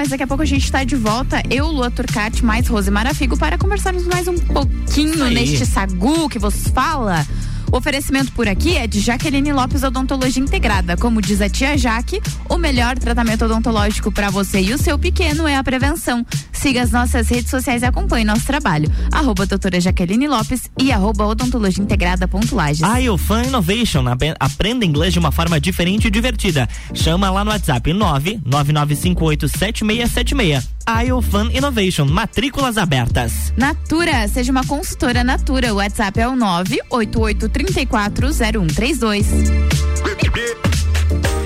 [0.00, 1.42] mas daqui a pouco a gente está de volta.
[1.50, 5.34] Eu, Lua Turcati, mais Rosemara Figo, para conversarmos mais um pouquinho Aí.
[5.34, 7.26] neste sagu que vos fala.
[7.70, 10.96] O oferecimento por aqui é de Jaqueline Lopes Odontologia Integrada.
[10.96, 15.46] Como diz a tia Jaque, o melhor tratamento odontológico para você e o seu pequeno
[15.46, 16.24] é a prevenção.
[16.60, 18.92] Siga as nossas redes sociais e acompanhe nosso trabalho.
[19.10, 22.82] Arroba doutora Jaqueline Lopes e arroba odontologia integrada ponto Lages.
[22.82, 24.04] A Iofan Innovation,
[24.38, 26.68] aprenda inglês de uma forma diferente e divertida.
[26.92, 30.68] Chama lá no WhatsApp 999587676.
[31.06, 33.54] Iofan Innovation, matrículas abertas.
[33.56, 35.72] Natura, seja uma consultora Natura.
[35.72, 39.24] O WhatsApp é o 988340132.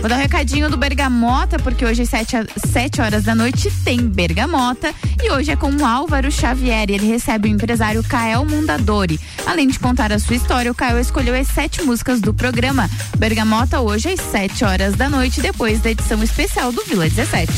[0.05, 2.37] Vou dar um recadinho do Bergamota, porque hoje às 7,
[2.71, 4.95] 7 horas da noite tem Bergamota.
[5.23, 6.91] E hoje é com o Álvaro Xavier.
[6.91, 9.19] Ele recebe o empresário Kael Mundadori.
[9.47, 12.87] Além de contar a sua história, o Kael escolheu as sete músicas do programa.
[13.17, 17.51] Bergamota hoje às 7 horas da noite, depois da edição especial do Vila 17.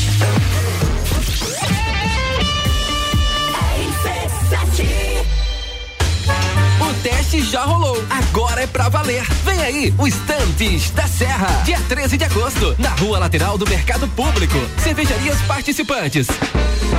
[7.37, 8.03] Teste já rolou.
[8.09, 9.23] Agora é pra valer.
[9.43, 11.47] Vem aí, o Estantes da Serra.
[11.63, 14.57] Dia 13 de agosto, na rua lateral do Mercado Público.
[14.77, 16.27] Cervejarias participantes.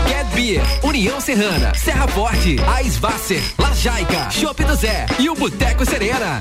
[0.09, 6.41] Cat Beer, União Serrana, Serra Forte, Aisvasser, Lajaica, Chopp do Zé e o Boteco Serena.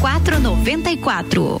[0.00, 1.60] 0494.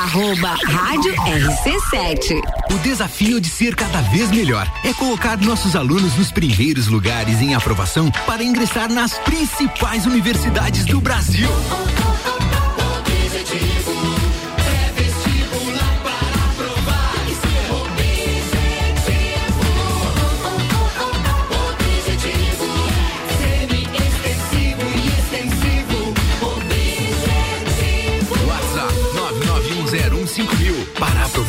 [0.00, 2.40] Arroba Rádio RC7.
[2.72, 7.54] O desafio de ser cada vez melhor é colocar nossos alunos nos primeiros lugares em
[7.54, 11.50] aprovação para ingressar nas principais universidades do Brasil.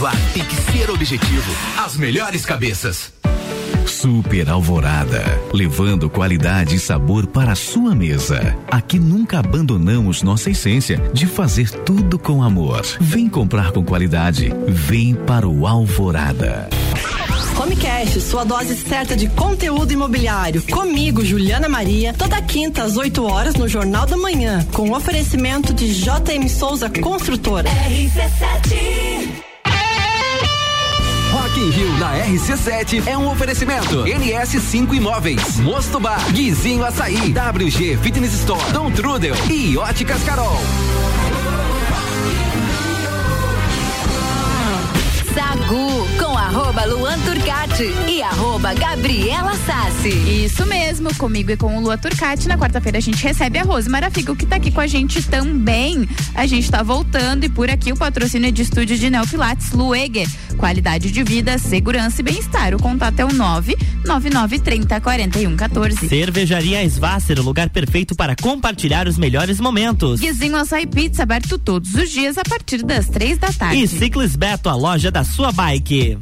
[0.02, 1.52] Aprovar tem que ser objetivo.
[1.78, 3.14] As melhores cabeças.
[3.86, 5.24] Super Alvorada,
[5.54, 8.58] levando qualidade e sabor para a sua mesa.
[8.70, 12.82] Aqui nunca abandonamos nossa essência de fazer tudo com amor.
[13.00, 14.52] Vem comprar com qualidade.
[14.68, 16.68] Vem para o Alvorada.
[17.60, 20.64] Home Cash, sua dose certa de conteúdo imobiliário.
[20.64, 25.94] Comigo, Juliana Maria, toda quinta às 8 horas no Jornal da Manhã, com oferecimento de
[25.94, 27.70] JM Souza Construtora.
[27.70, 29.11] RC7
[31.62, 34.04] Rock in Rio na RC7 é um oferecimento.
[34.04, 40.58] NS5 Imóveis, Mosto Bar, Guizinho Açaí, WG Fitness Store, Dom Trudel e Óticas Carol.
[45.34, 50.44] Sagu com arroba Luan Turcati e arroba Gabriela Sassi.
[50.46, 52.48] Isso mesmo, comigo e com o Lua Turcati.
[52.48, 56.10] Na quarta-feira a gente recebe a Rose Marafigo, que tá aqui com a gente também.
[56.36, 60.28] A gente tá voltando e por aqui o patrocínio é de estúdio de Neopilates Lueger.
[60.62, 62.76] Qualidade de vida, segurança e bem-estar.
[62.76, 66.08] O contato é o 99930 4114.
[66.08, 70.20] Cervejaria Svasser, o lugar perfeito para compartilhar os melhores momentos.
[70.20, 73.84] Guizinho Açaí Pizza, aberto todos os dias a partir das três da tarde.
[73.84, 76.20] E Ciclis Beto, a loja da sua bike.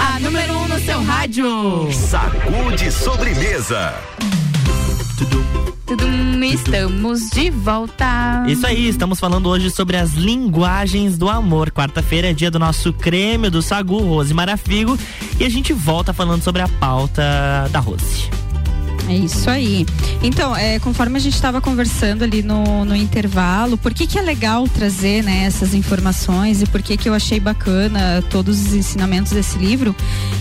[0.00, 1.92] A número 1 um no seu rádio.
[1.92, 3.94] Sacude sobremesa.
[5.18, 5.63] Tudum,
[6.52, 8.44] estamos de volta.
[8.46, 11.70] Isso aí, estamos falando hoje sobre as linguagens do amor.
[11.70, 14.98] Quarta-feira é dia do nosso creme do Sagu, Rose Marafigo,
[15.38, 17.22] e a gente volta falando sobre a pauta
[17.70, 18.30] da Rose.
[19.08, 19.86] É isso aí.
[20.22, 24.22] Então, é, conforme a gente estava conversando ali no, no intervalo, por que, que é
[24.22, 29.32] legal trazer né, essas informações e por que, que eu achei bacana todos os ensinamentos
[29.32, 29.94] desse livro?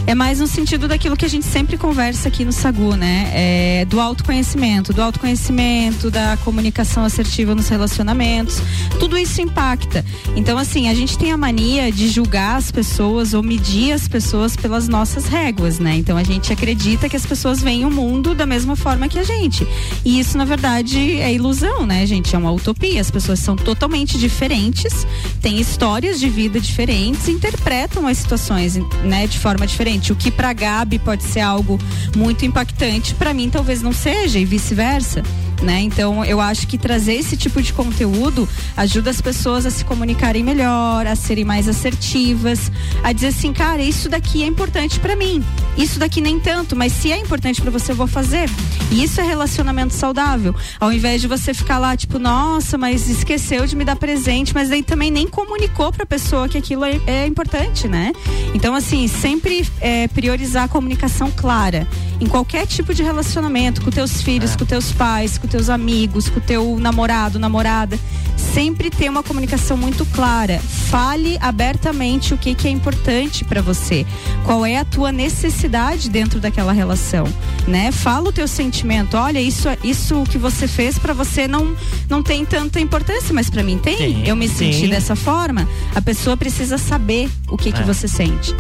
[0.07, 3.32] É mais no sentido daquilo que a gente sempre conversa aqui no Sagu, né?
[3.34, 8.61] É, do autoconhecimento, do autoconhecimento, da comunicação assertiva nos relacionamentos.
[8.99, 10.05] Tudo isso impacta.
[10.36, 14.55] Então, assim, a gente tem a mania de julgar as pessoas ou medir as pessoas
[14.55, 15.95] pelas nossas réguas, né?
[15.95, 19.24] Então a gente acredita que as pessoas veem o mundo da mesma forma que a
[19.24, 19.68] gente.
[20.06, 22.36] E isso, na verdade, é ilusão, né, gente?
[22.36, 23.01] É uma utopia.
[23.01, 25.08] As pessoas são totalmente diferentes,
[25.41, 30.14] têm histórias de vida diferentes, interpretam as situações, né, de forma diferente.
[30.14, 31.80] O que para Gabi pode ser algo
[32.16, 35.24] muito impactante, para mim talvez não seja e vice-versa.
[35.64, 35.80] Né?
[35.80, 40.43] Então, eu acho que trazer esse tipo de conteúdo ajuda as pessoas a se comunicarem
[40.43, 42.70] melhor, a serem mais assertivas,
[43.01, 45.41] a dizer assim, cara, isso daqui é importante para mim.
[45.78, 48.49] Isso daqui nem tanto, mas se é importante para você, eu vou fazer.
[48.91, 50.53] E isso é relacionamento saudável.
[50.82, 54.70] Ao invés de você ficar lá, tipo, nossa, mas esqueceu de me dar presente, mas
[54.70, 58.11] aí também nem comunicou pra pessoa que aquilo é, é importante, né?
[58.53, 61.88] Então, assim, sempre é, priorizar a comunicação clara
[62.24, 66.39] em qualquer tipo de relacionamento, com teus filhos, com teus pais, com teus amigos, com
[66.39, 67.99] teu namorado, namorada.
[68.38, 70.59] Sempre ter uma comunicação muito clara.
[70.89, 74.05] Fale abertamente o que, que é importante para você.
[74.45, 77.26] Qual é a tua necessidade dentro daquela relação,
[77.67, 77.91] né?
[77.91, 79.17] Fala o teu sentimento.
[79.17, 81.76] Olha, isso isso que você fez para você não
[82.09, 83.97] não tem tanta importância, mas para mim tem.
[83.97, 84.89] Sim, Eu me senti sim.
[84.89, 85.67] dessa forma.
[85.93, 87.84] A pessoa precisa saber o que que É.
[87.84, 88.55] você sente.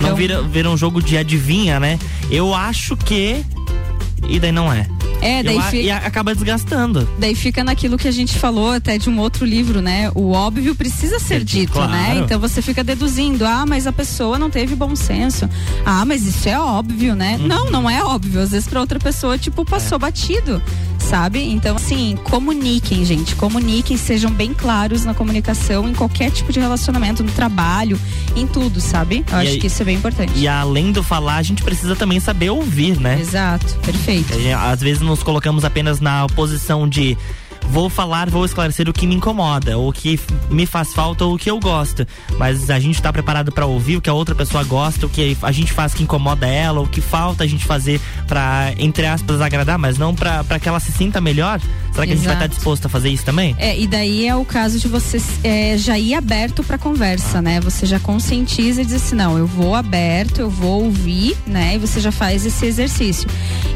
[0.00, 1.98] Não vira, vira um jogo de adivinha, né?
[2.30, 3.44] Eu acho que.
[4.28, 4.86] E daí não é.
[5.20, 7.08] É, daí Eu fica- E acaba desgastando.
[7.18, 10.10] Daí fica naquilo que a gente falou até de um outro livro, né?
[10.14, 11.90] O óbvio precisa ser dito, claro.
[11.90, 12.20] né?
[12.22, 15.48] Então você fica deduzindo, ah, mas a pessoa não teve bom senso.
[15.84, 17.36] Ah, mas isso é óbvio, né?
[17.40, 17.46] Uhum.
[17.48, 18.40] Não, não é óbvio.
[18.40, 19.98] Às vezes pra outra pessoa, tipo, passou É.
[19.98, 20.62] batido,
[21.08, 21.42] sabe?
[21.42, 23.34] Então, assim, comuniquem, gente.
[23.34, 27.98] Comuniquem, sejam bem claros na comunicação, em qualquer tipo de relacionamento, no trabalho,
[28.36, 29.24] em tudo, sabe?
[29.30, 30.32] Eu E acho aí- que isso é bem importante.
[30.36, 33.18] E além do falar, a gente precisa também saber ouvir, né?
[33.20, 34.34] Exato, perfeito.
[34.70, 37.16] Às vezes nos colocamos apenas na posição de
[37.70, 40.18] vou falar, vou esclarecer o que me incomoda, ou o que
[40.50, 42.06] me faz falta ou o que eu gosto.
[42.38, 45.36] Mas a gente tá preparado pra ouvir o que a outra pessoa gosta, o que
[45.42, 49.40] a gente faz que incomoda ela, o que falta a gente fazer pra, entre aspas,
[49.40, 51.60] agradar, mas não pra que ela se sinta melhor.
[51.92, 52.54] Será que a gente vai estar Exato.
[52.54, 53.54] disposto a fazer isso também?
[53.58, 57.60] É, e daí é o caso de você é, já ir aberto pra conversa, né?
[57.60, 61.74] Você já conscientiza e diz assim, não, eu vou aberto, eu vou ouvir, né?
[61.74, 63.28] E você já faz esse exercício.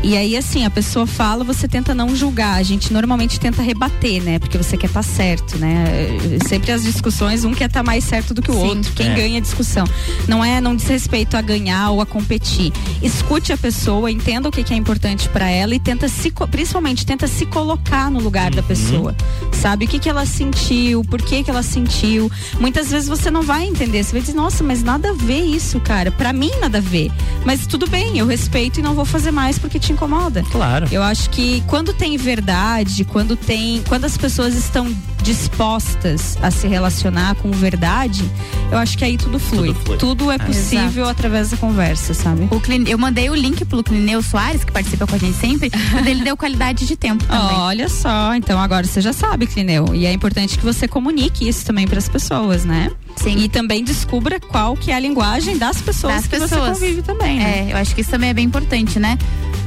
[0.02, 2.56] E aí, assim, a pessoa fala, você tenta não julgar.
[2.58, 4.38] A gente normalmente tenta rebater, né?
[4.38, 5.84] Porque você quer estar certo, né?
[5.88, 8.60] É, Sempre as discussões, um quer estar mais certo do que o Sim.
[8.68, 8.92] outro.
[8.94, 9.14] Quem É.
[9.14, 9.84] ganha a discussão.
[10.28, 12.72] Não é, não diz respeito a ganhar ou a competir.
[13.02, 17.04] Escute a pessoa, entenda o que, que é importante pra ela e tenta se, principalmente,
[17.06, 19.14] tenta se colocar no lugar da pessoa.
[19.52, 22.30] Sabe o que que ela sentiu, por que que ela sentiu.
[22.58, 25.78] Muitas vezes você não vai entender, você vai dizer, nossa, mas nada a ver isso,
[25.80, 26.10] cara.
[26.10, 27.10] Pra mim nada a ver.
[27.44, 30.42] Mas tudo bem, eu respeito e não vou fazer mais porque te incomoda.
[30.50, 30.88] Claro.
[30.90, 34.92] Eu acho que quando tem verdade, quando tem, quando as pessoas estão
[35.22, 38.24] dispostas a se relacionar com verdade,
[38.70, 39.74] eu acho que aí tudo flui.
[39.98, 40.34] Tudo, flui.
[40.34, 42.48] é Ah, possível através da conversa, sabe?
[42.50, 45.70] O Clin- eu mandei o link pro Clineu Soares, que participa com a gente sempre,
[45.92, 47.56] mas ele deu qualidade de tempo também.
[47.56, 49.94] Olha só, então agora você já sabe, Clineu.
[49.94, 52.90] E é importante que você comunique isso também para as pessoas, né?
[53.16, 53.36] Sim.
[53.38, 56.50] E também descubra qual que é a linguagem das pessoas das que pessoas.
[56.78, 57.68] você convive também, né?
[57.68, 59.18] É, eu acho que isso também é bem importante, né?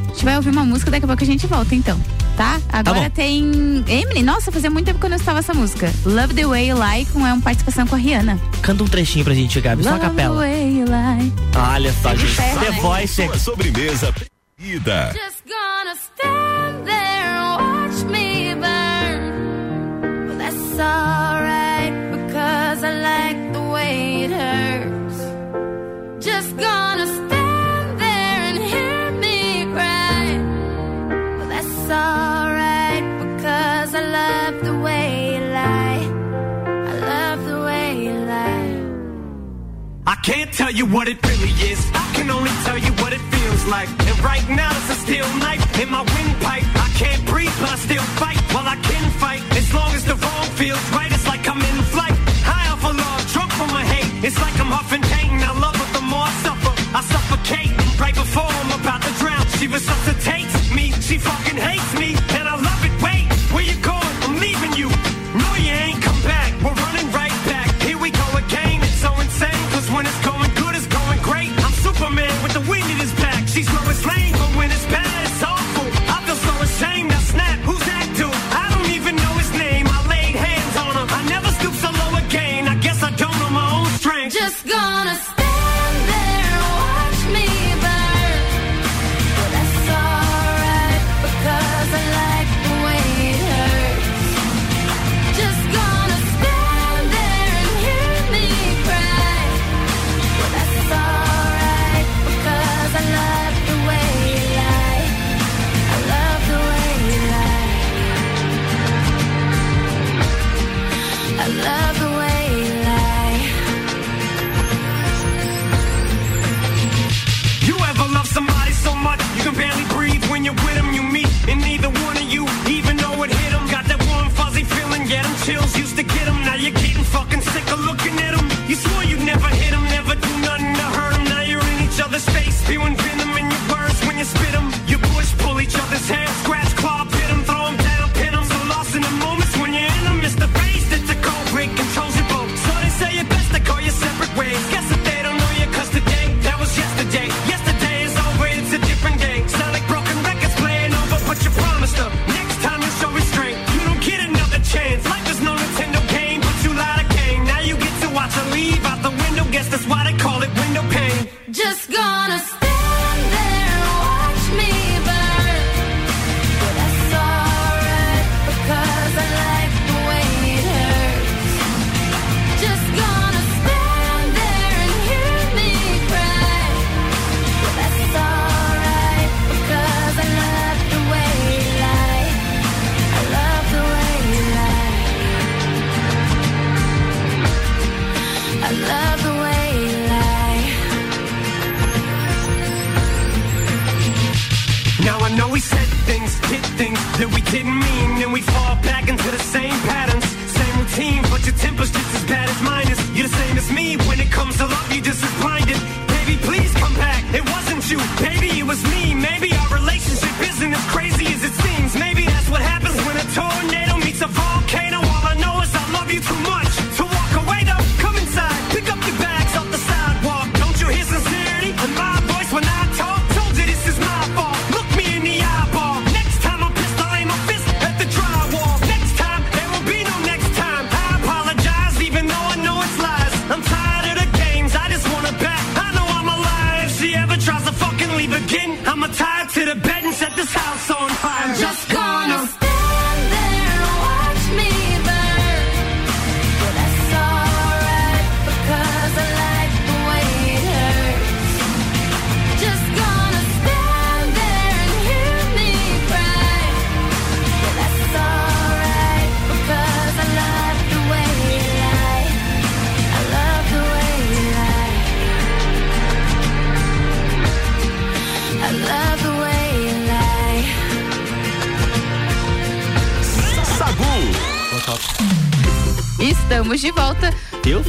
[0.04, 2.00] A gente vai ouvir uma música, daqui a pouco a gente volta, então.
[2.36, 2.60] Tá?
[2.60, 2.80] tá?
[2.80, 3.84] Agora tá tem.
[3.88, 5.92] Emily, nossa, fazia muito tempo que eu não estava essa música.
[6.06, 8.40] Love the Way You Lie com é uma participação com a Rihanna.
[8.62, 10.36] Canta um trechinho pra gente, Gabi, Love só a capela.
[10.36, 11.34] The way you lie.
[11.56, 12.36] Ah, olha só, Segue é gente.
[12.36, 12.80] Terra, the né?
[12.82, 13.26] Voice.
[13.26, 15.14] Sua sobremesa preferida.
[15.14, 20.38] Just gonna stand there and watch me burn.
[20.38, 21.25] That's all.
[40.56, 41.80] tell you what it really is.
[41.94, 43.90] I can only tell you what it feels like.
[44.08, 46.64] And right now it's a steel knife in my windpipe.
[46.76, 48.40] I can't breathe, but I still fight.
[48.54, 51.78] While I can fight, as long as the wrong feels right, it's like I'm in
[51.92, 52.16] flight.
[52.48, 54.24] High off a log, drunk from my hate.
[54.24, 55.15] It's like I'm huffing.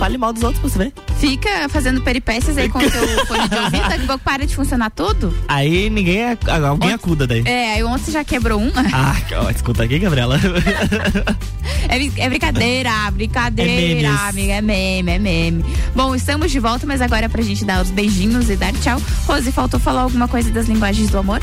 [0.06, 0.92] fale mal dos outros pra você ver.
[1.18, 4.54] Fica fazendo peripécias aí com o seu fone de ouvido, daqui a pouco para de
[4.54, 5.34] funcionar tudo.
[5.48, 6.38] Aí ninguém, é-
[6.68, 7.42] alguém acuda daí.
[7.44, 8.86] É, aí ontem já quebrou uma.
[8.96, 10.38] Ah, ó, escuta aqui, Gabriela.
[11.88, 15.64] é, é, brincadeira, brincadeira, é amiga, é meme, é meme.
[15.94, 19.00] Bom, estamos de volta, mas agora é pra gente dar os beijinhos e dar tchau.
[19.26, 21.40] Rose, faltou falar alguma coisa das linguagens do amor?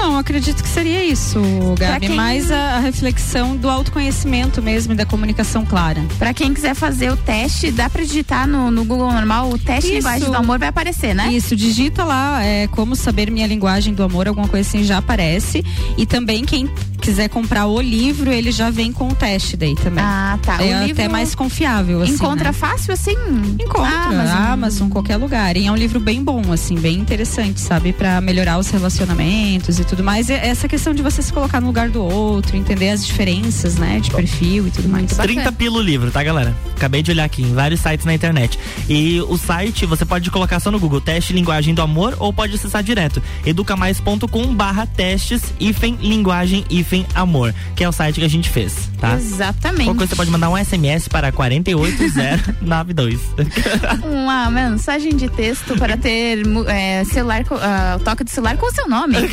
[0.00, 1.40] Não, acredito que seria isso,
[1.76, 2.06] Gabi.
[2.06, 2.16] Quem...
[2.16, 6.00] Mais a, reflexão do autoconhecimento mesmo e da comunicação clara.
[6.18, 9.86] Para quem quiser fazer o teste, dá para digitar no, no, Google normal o teste
[9.86, 9.96] isso.
[9.96, 11.32] linguagem do amor vai aparecer, né?
[11.32, 15.64] Isso, digita lá é, como saber minha linguagem do amor, alguma coisa assim já aparece.
[15.96, 16.70] E também quem
[17.08, 20.04] quiser comprar o livro, ele já vem com o teste daí também.
[20.04, 20.62] Ah, tá.
[20.62, 22.02] É o até mais confiável.
[22.02, 22.52] Assim, encontra né?
[22.52, 23.16] fácil assim?
[23.58, 23.88] Encontra.
[23.88, 24.36] Amazon.
[24.36, 25.56] Amazon, qualquer lugar.
[25.56, 27.92] E é um livro bem bom, assim, bem interessante, sabe?
[27.92, 30.28] para melhorar os relacionamentos e tudo mais.
[30.28, 33.98] E essa questão de você se colocar no lugar do outro, entender as diferenças, né?
[34.00, 35.16] De perfil e tudo mais.
[35.16, 36.54] 30 pilo o livro, tá, galera?
[36.76, 38.58] Acabei de olhar aqui em vários sites na internet.
[38.88, 42.54] E o site você pode colocar só no Google, teste linguagem do amor, ou pode
[42.54, 43.22] acessar direto.
[43.46, 47.54] educamais.com barra testes, hífen, linguagem, hífen, amor.
[47.74, 49.14] Que é o site que a gente fez, tá?
[49.14, 49.84] Exatamente.
[49.84, 53.20] Qualquer coisa você pode mandar um SMS para 48092.
[54.04, 59.16] Uma mensagem de texto para ter é, celular, uh, toque de celular com seu nome.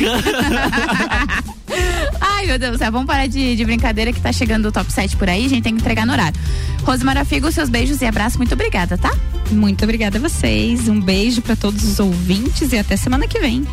[2.20, 4.92] Ai, meu Deus do céu, vamos parar de, de, brincadeira que tá chegando o top
[4.92, 6.38] 7 por aí, a gente tem que entregar no horário.
[6.84, 9.12] Rosemara Figo, seus beijos e abraços, muito obrigada, tá?
[9.50, 13.66] Muito obrigada a vocês, um beijo para todos os ouvintes e até semana que vem.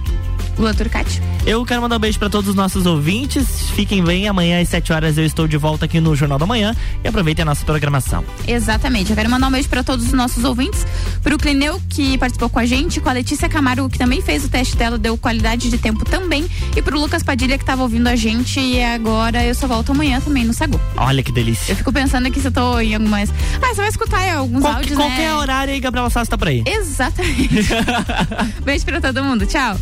[0.58, 1.22] Lua Turcati.
[1.46, 3.70] Eu quero mandar um beijo para todos os nossos ouvintes.
[3.72, 4.28] Fiquem bem.
[4.28, 7.44] Amanhã às 7 horas eu estou de volta aqui no Jornal da Manhã e aproveitem
[7.44, 8.24] a nossa programação.
[8.48, 9.10] Exatamente.
[9.10, 10.86] Eu quero mandar um beijo para todos os nossos ouvintes,
[11.22, 14.46] para o Clineu que participou com a gente, com a Letícia Camargo que também fez
[14.46, 16.46] o teste dela, deu qualidade de tempo também,
[16.76, 19.92] e para o Lucas Padilha que estava ouvindo a gente e agora eu só volto
[19.92, 20.80] amanhã também no Sagu.
[20.98, 21.72] Olha que delícia.
[21.72, 23.30] Eu fico pensando aqui se eu tô em algumas.
[23.62, 25.36] Ah, você vai escutar alguns Qual, áudios, qualquer né?
[25.36, 26.64] horário aí, Gabriela Sassi tá por aí.
[26.66, 27.68] Exatamente.
[28.64, 29.46] beijo para todo mundo.
[29.46, 29.78] Tchau.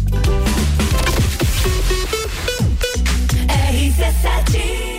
[3.72, 4.91] RC7